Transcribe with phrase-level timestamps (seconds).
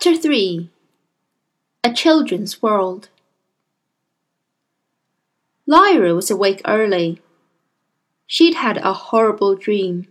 [0.00, 0.70] Chapter 3
[1.82, 3.08] A Children's World
[5.66, 7.20] Lyra was awake early.
[8.24, 10.06] She'd had a horrible dream.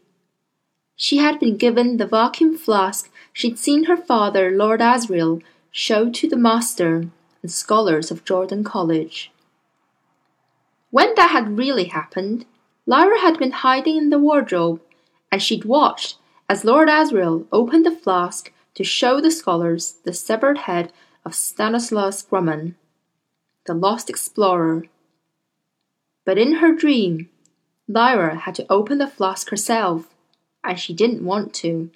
[0.97, 6.27] She had been given the vacuum flask she'd seen her father, Lord Asriel, show to
[6.27, 7.07] the master
[7.41, 9.31] and scholars of Jordan College.
[10.91, 12.45] When that had really happened,
[12.85, 14.81] Lyra had been hiding in the wardrobe,
[15.31, 16.17] and she'd watched
[16.49, 20.93] as Lord Asriel opened the flask to show the scholars the severed head
[21.25, 22.75] of Stanislaus Grumman,
[23.65, 24.83] the lost explorer.
[26.25, 27.27] But in her dream,
[27.87, 30.13] Lyra had to open the flask herself,
[30.63, 31.89] and she didn't want to.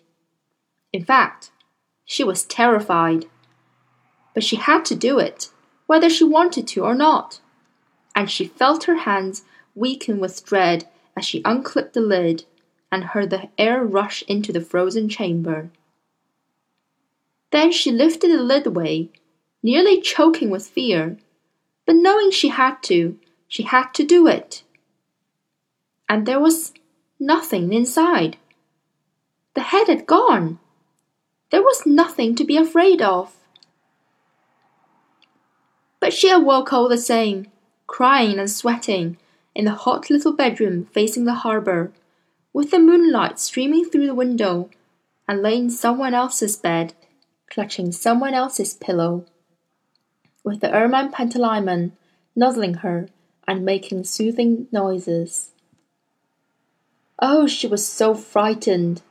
[0.91, 1.51] In fact,
[2.03, 3.25] she was terrified.
[4.33, 5.51] But she had to do it,
[5.85, 7.41] whether she wanted to or not,
[8.15, 9.43] and she felt her hands
[9.75, 12.45] weaken with dread as she unclipped the lid
[12.91, 15.69] and heard the air rush into the frozen chamber.
[17.51, 19.09] Then she lifted the lid away,
[19.61, 21.17] nearly choking with fear,
[21.85, 24.63] but knowing she had to, she had to do it.
[26.07, 26.73] And there was
[27.19, 28.37] nothing inside.
[29.53, 30.59] The head had gone.
[31.51, 33.35] There was nothing to be afraid of.
[35.99, 37.47] But she awoke all the same,
[37.85, 39.17] crying and sweating,
[39.53, 41.91] in the hot little bedroom facing the harbour,
[42.53, 44.69] with the moonlight streaming through the window,
[45.27, 46.93] and lay in someone else's bed
[47.51, 49.25] clutching someone else's pillow,
[50.43, 51.91] with the ermine Pantalaimon
[52.35, 53.09] nuzzling her
[53.45, 55.51] and making soothing noises.
[57.19, 59.01] Oh, she was so frightened!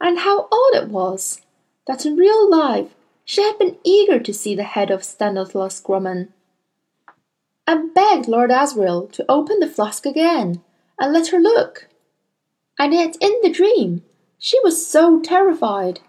[0.00, 1.40] And how odd it was
[1.86, 6.28] that in real life she had been eager to see the head of Stanislaus Grumman,
[7.66, 10.62] and begged Lord Asriel to open the flask again
[10.98, 11.88] and let her look.
[12.78, 14.02] And yet in the dream
[14.38, 16.00] she was so terrified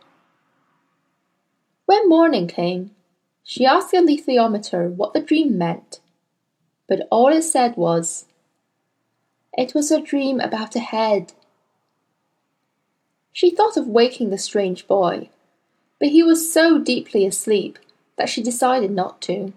[1.90, 2.92] when morning came,
[3.44, 6.00] she asked the alethiometer what the dream meant,
[6.88, 8.26] but all it said was,
[9.58, 11.34] It was a dream about a head.
[13.34, 15.30] She thought of waking the strange boy,
[16.00, 17.80] but he was so deeply asleep
[18.18, 19.52] that she decided not to.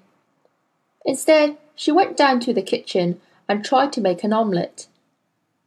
[1.04, 4.86] Instead, she went down to the kitchen and tried to make an omelette.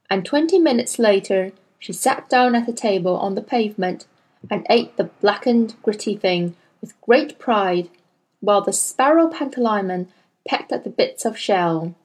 [0.09, 4.07] And twenty minutes later, she sat down at a table on the pavement
[4.49, 7.89] and ate the blackened, gritty thing with great pride,
[8.39, 10.07] while the sparrow Pantalaimon
[10.47, 11.95] pecked at the bits of shell.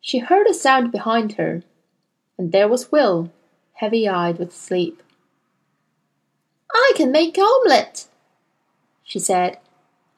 [0.00, 1.62] She heard a sound behind her,
[2.36, 3.30] and there was Will,
[3.74, 5.02] heavy eyed with sleep.
[6.72, 8.06] I can make omelette,
[9.04, 9.58] she said.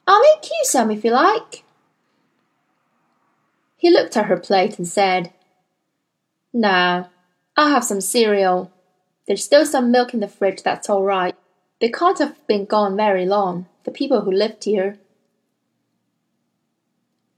[0.07, 1.63] I'll make you some if you like.
[3.75, 5.31] He looked at her plate and said,
[6.51, 7.05] Nah,
[7.55, 8.71] I'll have some cereal.
[9.27, 11.35] There's still some milk in the fridge, that's all right.
[11.79, 14.97] They can't have been gone very long, the people who lived here.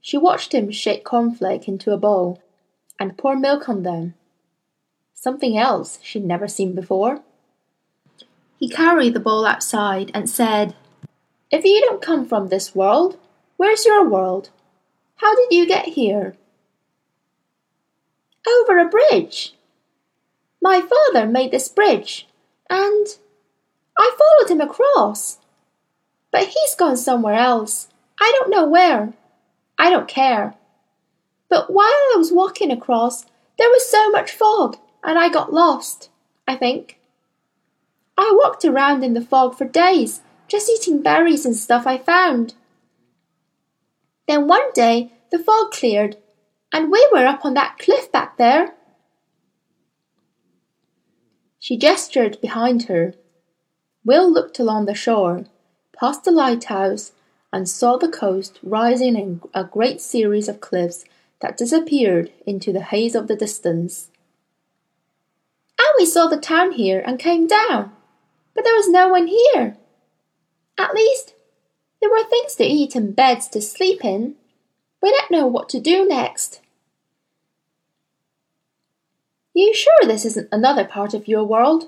[0.00, 2.42] She watched him shake cornflake into a bowl
[2.98, 4.14] and pour milk on them.
[5.14, 7.20] Something else she'd never seen before.
[8.58, 10.74] He carried the bowl outside and said,
[11.50, 13.18] If you don't come from this world,
[13.56, 14.50] where's your world?
[15.16, 16.36] How did you get here?
[18.46, 19.54] Over a bridge.
[20.62, 22.28] My father made this bridge,
[22.68, 23.06] and
[23.98, 25.38] I followed him across.
[26.30, 27.88] But he's gone somewhere else.
[28.20, 29.14] I don't know where.
[29.78, 30.54] I don't care.
[31.48, 33.24] But while I was walking across,
[33.58, 36.10] there was so much fog, and I got lost,
[36.46, 37.00] I think.
[38.16, 42.54] I walked around in the fog for days, just eating berries and stuff I found.
[44.28, 46.16] Then one day the fog cleared,
[46.72, 48.74] and we were up on that cliff back there.
[51.60, 53.12] She gestured behind her.
[54.02, 55.44] Will looked along the shore,
[55.94, 57.12] past the lighthouse,
[57.52, 61.04] and saw the coast rising in a great series of cliffs
[61.40, 64.08] that disappeared into the haze of the distance.
[65.78, 67.92] And we saw the town here and came down,
[68.54, 69.76] but there was no one here.
[70.78, 71.34] At least,
[72.00, 74.36] there were things to eat and beds to sleep in.
[75.02, 76.62] We don't know what to do next.
[79.54, 81.84] You sure this isn't another part of your world?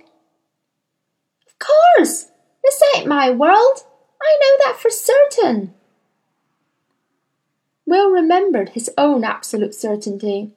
[1.47, 2.27] Of course!
[2.63, 3.85] This ain't my world.
[4.21, 5.75] I know that for certain.
[7.87, 10.53] Will remembered his own absolute certainty,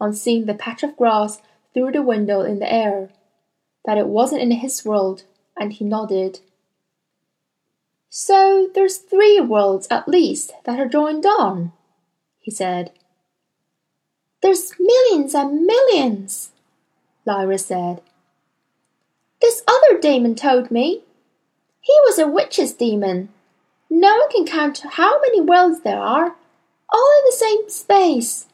[0.00, 1.40] on seeing the patch of grass
[1.72, 3.10] through the window in the air,
[3.84, 5.24] that it wasn't in his world,
[5.56, 6.40] and he nodded.
[8.08, 11.72] So there's three worlds at least that are joined on,
[12.40, 12.92] he said.
[14.44, 16.50] There's millions and millions,
[17.24, 18.02] Lyra said.
[19.40, 21.00] This other demon told me.
[21.80, 23.30] He was a witch's demon.
[23.88, 26.36] No one can count how many worlds there are,
[26.92, 28.46] all in the same space.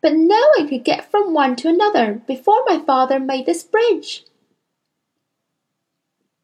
[0.00, 4.24] But no one could get from one to another before my father made this bridge.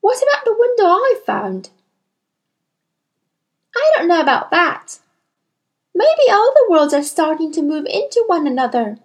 [0.02, 1.70] What about the window I found?
[3.74, 4.98] I don't know about that.
[5.96, 8.98] Maybe all the worlds are starting to move into one another.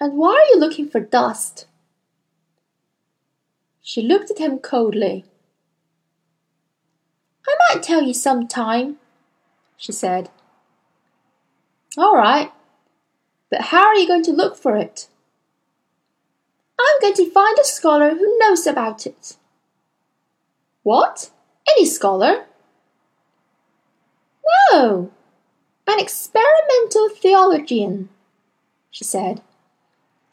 [0.00, 1.66] And why are you looking for dust?
[3.82, 5.26] She looked at him coldly.
[7.46, 8.96] I might tell you some time,
[9.76, 10.30] she said.
[11.98, 12.50] All right,
[13.50, 15.06] but how are you going to look for it?
[16.80, 19.36] I'm going to find a scholar who knows about it.
[20.82, 21.28] What?
[21.68, 22.46] Any scholar?
[24.72, 25.10] No,
[25.86, 28.08] an experimental theologian,
[28.90, 29.40] she said.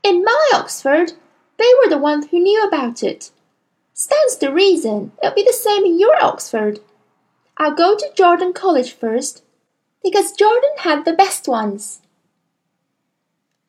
[0.03, 1.13] In my Oxford,
[1.57, 3.31] they were the ones who knew about it.
[3.93, 6.79] Stands to reason it'll be the same in your Oxford.
[7.57, 9.43] I'll go to Jordan College first,
[10.03, 12.01] because Jordan had the best ones.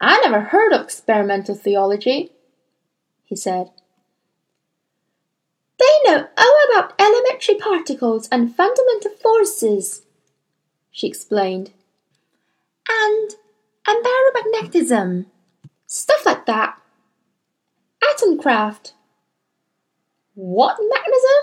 [0.00, 2.33] I never heard of experimental theology,
[3.25, 3.71] he said.
[5.79, 10.03] They know all about elementary particles and fundamental forces,
[10.93, 11.73] she explained.
[12.89, 13.35] And
[13.87, 15.27] and anbaromagnetism.
[15.87, 16.79] Stuff like that.
[18.05, 18.93] Atomcraft.
[20.35, 21.43] What mechanism?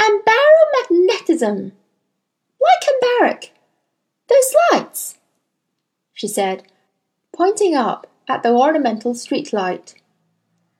[0.00, 1.72] Anbaromagnetism.
[2.60, 3.50] Like in anbaric.
[4.28, 5.16] Those lights,
[6.12, 6.64] she said,
[7.34, 9.94] pointing up at the ornamental streetlight.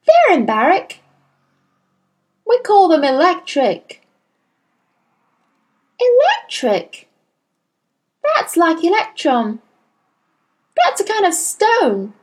[0.06, 0.96] They're anbaric.
[2.46, 4.06] We call them electric.
[6.00, 7.08] Electric?
[8.22, 9.60] That's like electrum.
[10.76, 12.14] That's a kind of stone.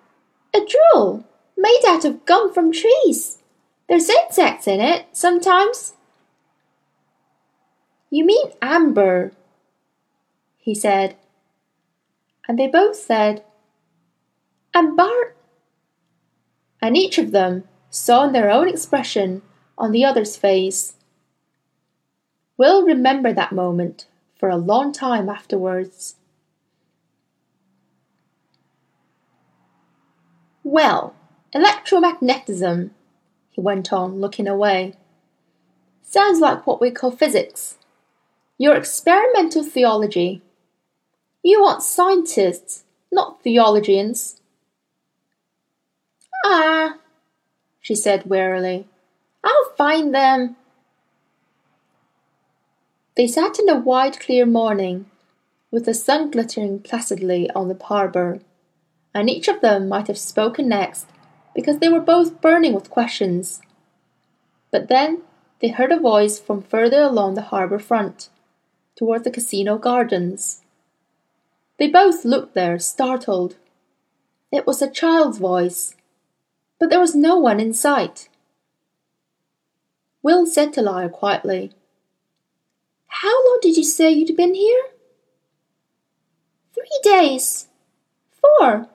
[0.53, 1.25] A drill
[1.57, 3.39] made out of gum from trees.
[3.87, 5.93] There's insects in it sometimes.
[8.09, 9.33] You mean amber,
[10.57, 11.15] he said.
[12.47, 13.43] And they both said,
[14.75, 15.31] Anbar.
[16.81, 19.41] And each of them saw in their own expression
[19.77, 20.93] on the other's face.
[22.57, 24.05] Will remember that moment
[24.37, 26.15] for a long time afterwards.
[30.63, 31.15] Well,
[31.53, 32.89] electromagnetism,
[33.51, 34.93] he went on, looking away.
[36.01, 37.77] Sounds like what we call physics.
[38.57, 40.41] Your experimental theology.
[41.43, 44.39] You want scientists, not theologians.
[46.45, 46.97] Ah,
[47.81, 48.87] she said wearily.
[49.43, 50.55] I'll find them.
[53.15, 55.05] They sat in the wide, clear morning,
[55.71, 58.39] with the sun glittering placidly on the harbour,
[59.13, 61.07] and each of them might have spoken next,
[61.53, 63.61] because they were both burning with questions.
[64.69, 65.21] But then
[65.61, 68.29] they heard a voice from further along the harbour front,
[68.97, 70.61] toward the casino gardens.
[71.79, 73.55] They both looked there, startled.
[74.51, 75.95] It was a child's voice,
[76.79, 78.27] but there was no one in sight.
[80.21, 81.71] Will said to Lyra quietly,
[83.21, 84.83] How long did you say you'd been here?
[86.73, 87.67] Three days.
[88.41, 88.89] Four.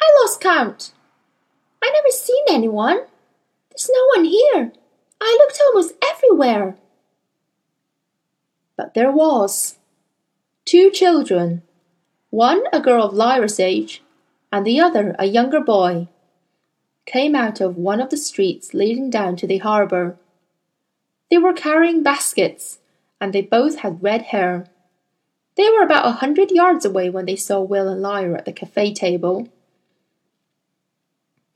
[0.00, 0.92] I lost count.
[1.82, 2.98] I never seen anyone.
[3.70, 4.72] There's no one here.
[5.20, 6.76] I looked almost everywhere.
[8.76, 9.78] But there was.
[10.64, 11.62] Two children,
[12.30, 14.04] one a girl of Lyra's age,
[14.52, 16.06] and the other a younger boy,
[17.06, 20.16] came out of one of the streets leading down to the harbour.
[21.28, 22.78] They were carrying baskets,
[23.20, 24.66] and they both had red hair.
[25.56, 28.52] They were about a hundred yards away when they saw Will and Lyra at the
[28.52, 29.48] cafe table.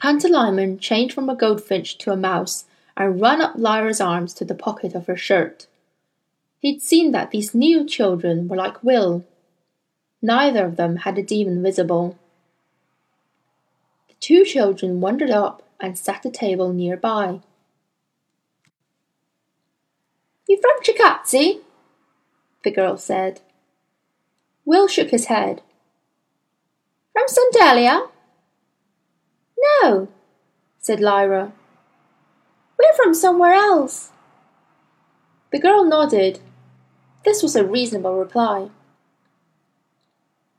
[0.02, 2.64] Pantalaimon changed from a goldfinch to a mouse
[2.96, 5.66] and ran up Lyra's arms to the pocket of her shirt.
[6.58, 9.24] He'd seen that these new children were like Will.
[10.20, 12.18] Neither of them had a demon visible.
[14.08, 17.40] The two children wandered up and sat at a table near by.
[20.52, 21.62] You from Ci'gazze?
[22.62, 23.40] the girl said.
[24.66, 25.62] Will shook his head.
[27.14, 28.10] From Sant'Elia?
[29.58, 30.08] No,
[30.78, 31.52] said Lyra.
[32.78, 34.10] We're from somewhere else.
[35.52, 36.40] The girl nodded.
[37.24, 38.68] This was a reasonable reply.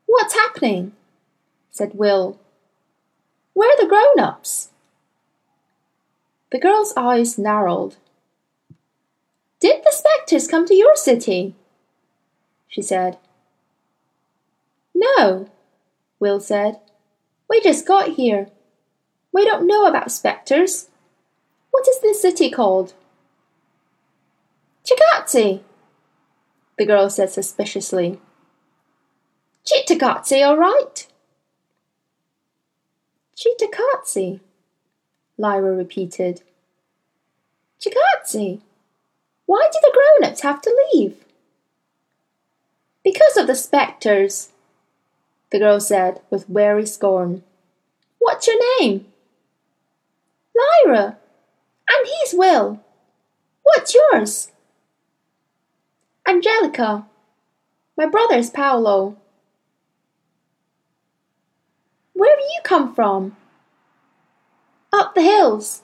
[0.07, 0.93] What's happening?
[1.69, 2.39] said Will.
[3.53, 4.71] Where are the grown ups?
[6.51, 7.97] The girl's eyes narrowed.
[9.63, 11.55] Did the spectres come to your city?
[12.67, 13.17] she said.
[14.93, 15.47] No,
[16.19, 16.81] Will said.
[17.49, 18.49] We just got here.
[19.31, 20.89] We don't know about spectres.
[21.71, 22.93] What is this city called?
[24.83, 25.61] Ci'gazze,
[26.77, 28.19] the girl said suspiciously.
[29.65, 31.07] Cittàgazze, all right.
[33.37, 34.41] Cittàgazze,
[35.37, 36.41] Lyra repeated.
[37.79, 38.59] Ci'gazze.
[39.53, 41.23] Why did the grown-ups have to leave?
[43.03, 44.49] Because of the spectres,
[45.51, 47.43] the girl said with weary scorn.
[48.17, 49.05] What's your name?
[50.55, 51.17] Lyra.
[51.87, 52.79] And he's Will.
[53.61, 54.51] What's yours?
[56.27, 57.05] Angelica.
[57.95, 59.17] My brother's Paolo.
[62.13, 63.37] Where do you come from?
[64.91, 65.83] Up the hills.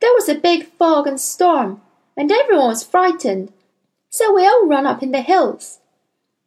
[0.00, 1.80] There was a big fog and storm,
[2.16, 3.52] and everyone was frightened,
[4.08, 5.80] so we all ran up in the hills.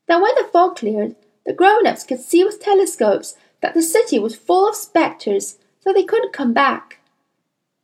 [0.08, 4.36] Then when the fog cleared, the grown-ups could see with telescopes that the city was
[4.36, 7.00] full of spectres, so they couldn't come back.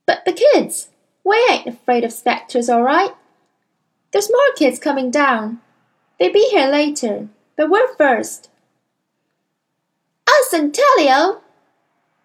[0.05, 0.89] But the kids,
[1.23, 3.11] we ain't afraid of spectres, all right.
[4.11, 5.59] There's more kids coming down.
[6.19, 8.49] They'll be here later, but we're first.
[10.27, 11.41] Us and Tullio,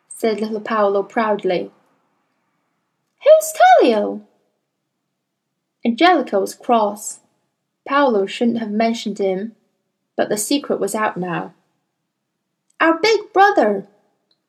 [0.09, 1.71] said little Paolo proudly.
[3.23, 4.23] Who's Tullio?
[5.87, 7.21] Angelica was cross.
[7.87, 9.55] Paolo shouldn't have mentioned him,
[10.17, 11.55] but the secret was out now.
[12.81, 13.87] Our big brother,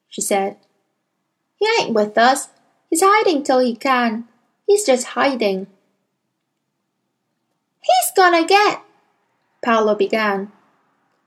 [0.10, 0.58] she said.
[1.58, 2.50] He ain't with us.
[2.90, 4.24] He's hiding till he can.
[4.66, 5.68] He's just hiding.
[7.82, 8.82] He's gonna get,
[9.64, 10.52] Paolo began,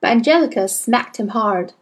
[0.01, 1.73] but Angelica smacked him hard,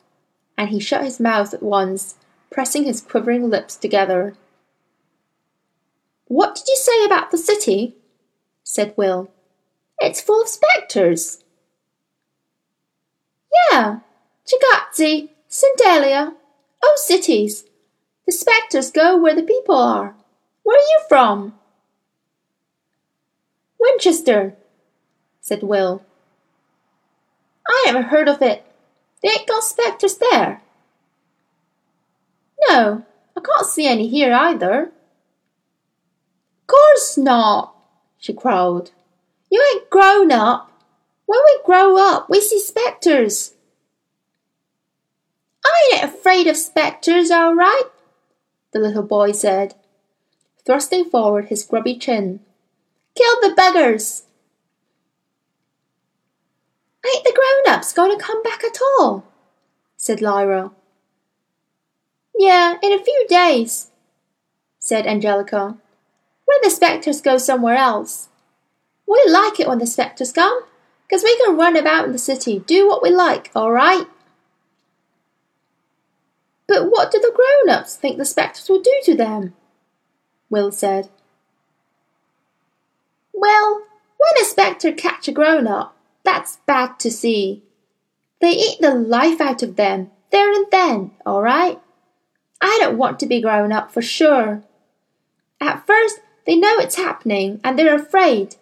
[0.58, 2.16] and he shut his mouth at once,
[2.50, 4.34] pressing his quivering lips together.
[6.26, 7.94] What did you say about the city?
[8.70, 9.30] Said Will.
[9.98, 11.42] It's full of spectres.
[13.72, 14.00] Yeah,
[14.44, 16.34] Ci'gazze, Sant'Elia,
[16.84, 17.64] oh cities.
[18.26, 20.14] The spectres go where the people are.
[20.64, 21.54] Where are you from?
[23.80, 24.54] Winchester,
[25.40, 26.02] said Will.
[27.66, 28.66] I never heard of it.
[29.22, 30.60] They ain't got spectres there.
[32.68, 33.02] No,
[33.34, 34.92] I can't see any here either.
[36.66, 37.74] Course not,
[38.18, 38.90] she crowed.
[39.50, 40.70] You ain't grown up.
[41.26, 43.54] When we grow up, we see spectres.
[45.64, 47.84] I ain't afraid of spectres, all right,
[48.72, 49.74] the little boy said,
[50.64, 52.40] thrusting forward his grubby chin.
[53.14, 54.22] Kill the buggers!
[57.06, 59.24] Ain't the grown-ups going to come back at all?
[59.96, 60.70] said Lyra.
[62.38, 63.90] Yeah, in a few days,
[64.78, 65.76] said Angelica.
[66.48, 68.30] When the spectres go somewhere else.
[69.06, 70.62] We like it when the spectres come,
[71.06, 74.06] because we can run about in the city, do what we like, all right?
[76.66, 79.54] But what do the grown-ups think the spectres will do to them?
[80.48, 81.10] Will said.
[83.34, 83.82] Well,
[84.16, 87.62] when a spectre catch a grown-up, that's bad to see.
[88.40, 91.78] They eat the life out of them, there and then, all right?
[92.62, 94.62] I don't want to be grown up for sure.
[95.60, 98.56] At first, they know it's happening and they're afraid.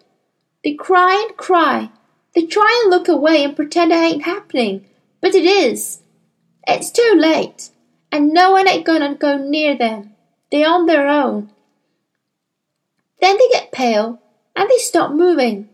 [0.65, 1.91] They cry and cry.
[2.35, 4.85] They try and look away and pretend it ain't happening,
[5.21, 6.03] but it is.
[6.67, 7.71] It's too late
[8.11, 10.17] and no one ain't gonna go near them.
[10.51, 11.53] They're on their own.
[13.21, 14.21] Then they get pale
[14.57, 15.69] and they stop moving.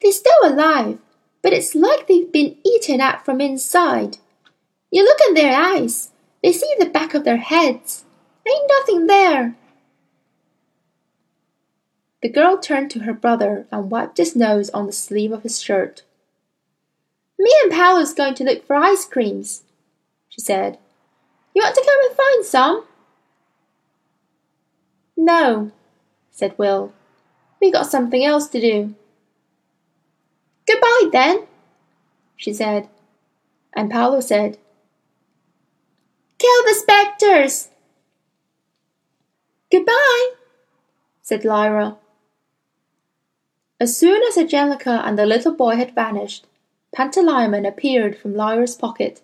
[0.00, 0.98] They're still alive,
[1.42, 4.18] but it's like they've been eaten out from inside.
[4.92, 6.10] You look in their eyes,
[6.44, 8.04] they see the back of their heads.
[8.46, 9.56] Ain't nothing there.
[12.24, 15.60] The girl turned to her brother and wiped his nose on the sleeve of his
[15.60, 16.04] shirt.
[17.38, 19.64] Me and Paolo's going to look for ice creams,
[20.30, 20.78] she said.
[21.54, 22.86] You want to come and find some?
[25.18, 25.70] No,
[26.30, 26.94] said Will.
[27.60, 28.94] We got something else to do.
[30.66, 31.46] Goodbye then,
[32.38, 32.88] she said.
[33.74, 34.56] And Paolo said,
[36.38, 37.68] Kill the spectres!
[39.70, 40.30] Goodbye,
[41.20, 41.98] said Lyra.
[43.80, 46.46] As soon as Angelica and the little boy had vanished,
[46.94, 49.20] Pantalaimon appeared from Lyra's pocket.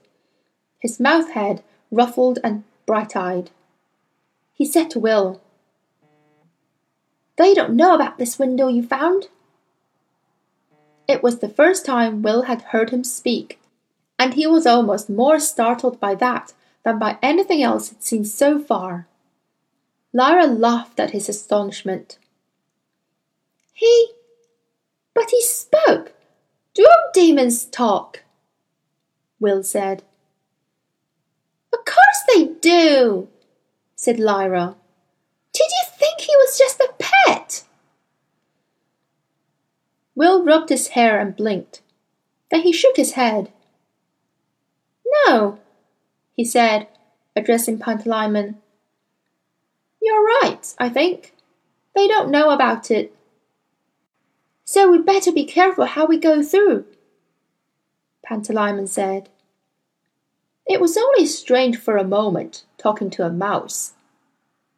[0.80, 3.50] His mouth head ruffled and bright-eyed.
[4.52, 5.40] He said to Will,
[7.36, 9.28] They don't know about this window you found.
[11.06, 13.60] It was the first time Will had heard him speak,
[14.18, 16.52] and he was almost more startled by that
[16.84, 19.06] than by anything else he'd seen so far.
[20.12, 22.18] Lyra laughed at his astonishment.
[23.72, 24.10] He.
[25.20, 26.14] But he spoke!
[26.72, 28.22] Do demons talk?
[29.38, 30.02] Will said.
[31.74, 33.28] Of course they do,
[33.94, 34.76] said Lyra.
[35.52, 37.64] Did you think he was just a pet.
[40.14, 41.82] Will rubbed his hair and blinked.
[42.50, 43.52] Then he shook his head.
[45.26, 45.58] No,
[46.34, 46.88] he said,
[47.36, 48.54] addressing Pantalaimon.
[50.00, 51.34] You're right, I think.
[51.94, 53.14] They don't know about it.
[54.72, 56.84] So we'd better be careful how we go through,
[58.24, 59.28] Pantalaimon said.
[60.64, 63.94] It was only strange for a moment, talking to a mouse.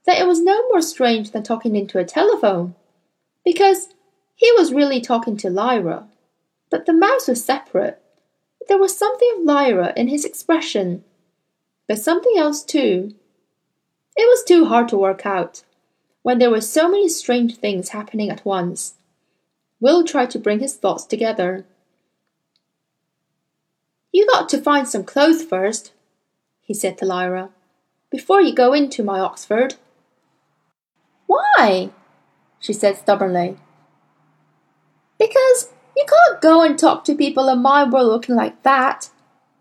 [0.06, 2.74] That it was no more strange than talking into a telephone,
[3.44, 3.88] because
[4.34, 6.08] he was really talking to Lyra,
[6.70, 8.00] but the mouse was separate.
[8.68, 11.04] There was something of Lyra in his expression,
[11.86, 13.14] but something else too.
[14.16, 15.64] It was too hard to work out
[16.22, 18.94] when there were so many strange things happening at once.
[19.82, 21.66] Will tried to bring his thoughts together.
[24.12, 25.92] You got to find some clothes first,
[26.60, 27.50] he said to Lyra,
[28.08, 29.74] before you go into my Oxford.
[31.26, 31.90] Why?
[32.60, 33.56] she said stubbornly.
[35.18, 39.10] Because you can't go and talk to people in my world looking like that.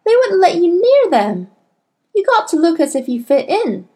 [0.06, 1.50] They wouldn't let you near them.
[2.14, 3.90] You got to look as if you fit in.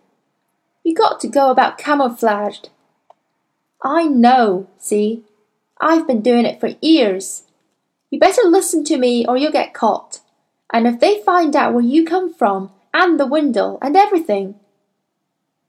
[0.84, 2.70] You got to go about camouflaged.
[3.84, 5.24] I know, see?
[5.80, 7.44] I've been doing it for years.
[8.10, 10.20] You better listen to me or you'll get caught.
[10.74, 14.56] And if they find out where you come from, and the window, and everything,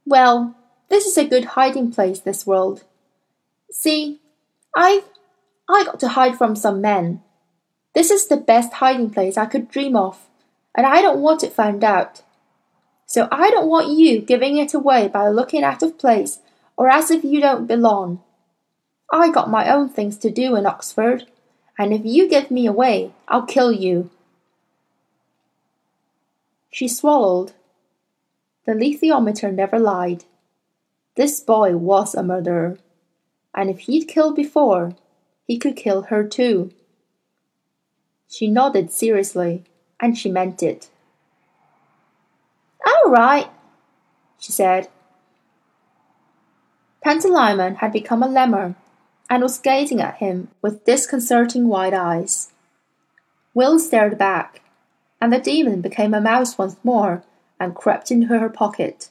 [0.05, 0.55] well,
[0.89, 2.85] this is a good hiding place, this world.
[3.71, 4.21] See,
[4.77, 5.03] I've
[5.69, 7.23] I got to hide from some men.
[7.95, 10.29] This is the best hiding place I could dream of,
[10.77, 12.23] and I don't want it found out.
[13.07, 16.39] So I don't want you giving it away by looking out of place
[16.77, 18.23] or as if you don't belong.
[19.17, 21.25] I got my own things to do in Oxford,
[21.79, 24.11] and if you give me away, I'll kill you.
[26.71, 27.53] She swallowed.
[28.67, 30.25] The alethiometer never lied.
[31.15, 32.77] This boy was a murderer,
[33.55, 34.95] and if he'd killed before,
[35.47, 36.73] he could kill her too.
[38.29, 39.65] She nodded seriously,
[39.99, 40.91] and she meant it.
[42.85, 43.49] All right,
[44.39, 44.91] she said.
[47.03, 48.75] Pantalaimon had become a lemur
[49.29, 52.53] and was gazing at him with disconcerting wide eyes.
[53.55, 54.63] Will stared back,
[55.21, 57.25] and the demon became a mouse once more
[57.59, 59.09] and crept into her pocket.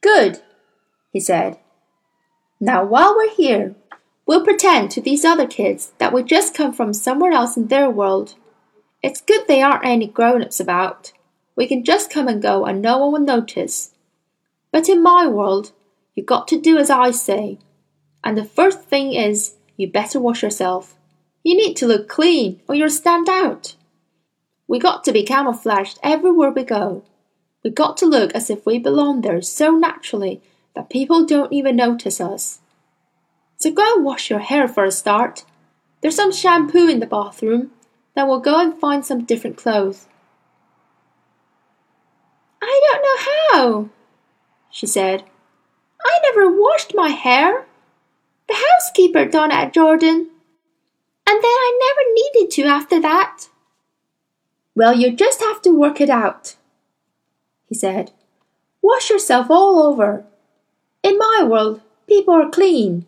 [0.00, 0.42] Good,
[1.12, 1.58] he said.
[2.60, 3.74] Now, while we're here,
[4.26, 7.90] we'll pretend to these other kids that we just come from somewhere else in their
[7.90, 8.34] world.
[9.02, 11.12] It's good they aren't any grown ups about.
[11.56, 13.90] We can just come and go and no one will notice.
[14.72, 15.72] But in my world,
[16.14, 17.58] you got to do as I say.
[18.22, 20.96] And the first thing is, you better wash yourself.
[21.42, 23.74] You need to look clean or you'll stand out.
[24.66, 27.04] We got to be camouflaged everywhere we go.
[27.62, 30.40] We got to look as if we belong there so naturally
[30.74, 32.60] that people don't even notice us.
[33.56, 35.44] So go and wash your hair for a start.
[36.00, 37.70] There's some shampoo in the bathroom.
[38.14, 40.06] Then we'll go and find some different clothes.
[42.62, 43.88] I don't know how,
[44.70, 45.24] she said.
[46.04, 47.66] I never washed my hair.
[48.46, 50.30] The housekeeper done it Jordan.
[51.26, 53.48] And then I never needed to after that.
[54.74, 56.56] Well, you just have to work it out,
[57.68, 58.10] he said.
[58.82, 60.24] Wash yourself all over.
[61.02, 63.06] In my world, people are clean.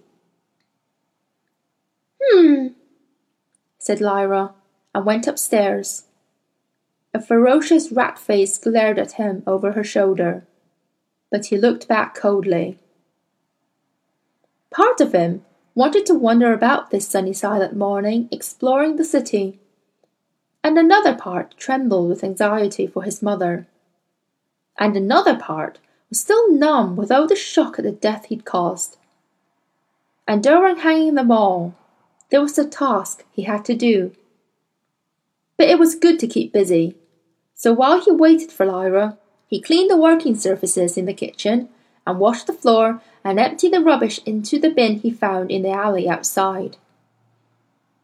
[2.22, 2.68] Hmm,
[3.78, 4.54] said Lyra,
[4.94, 6.04] and went upstairs.
[7.12, 10.46] A ferocious rat face glared at him over her shoulder,
[11.30, 12.78] but he looked back coldly.
[14.76, 15.42] Part of him
[15.74, 19.58] wanted to wander about this sunny silent morning, exploring the city,
[20.62, 23.66] and another part trembled with anxiety for his mother,
[24.78, 25.78] and another part
[26.10, 28.98] was still numb with all the shock at the death he'd caused.
[30.28, 31.74] And during hanging them all,
[32.28, 34.12] there was a task he had to do.
[35.56, 36.96] But it was good to keep busy,
[37.54, 41.70] so while he waited for Lyra, he cleaned the working surfaces in the kitchen
[42.06, 45.70] and washed the floor and emptied the rubbish into the bin he found in the
[45.70, 46.76] alley outside.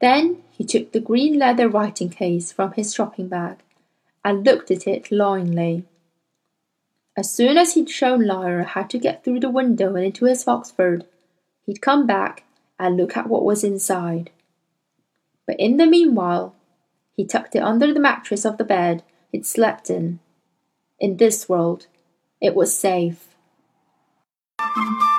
[0.00, 3.58] Then he took the green leather writing case from his shopping bag
[4.24, 5.84] and looked at it longingly.
[7.16, 10.48] As soon as he'd shown Lyra how to get through the window and into his
[10.48, 11.04] Oxford,
[11.66, 12.44] he'd come back
[12.78, 14.30] and look at what was inside.
[15.46, 16.54] But in the meanwhile,
[17.14, 20.20] he tucked it under the mattress of the bed he'd slept in.
[20.98, 21.86] In this world,
[22.40, 23.28] it was safe.
[24.62, 25.12] Thank you.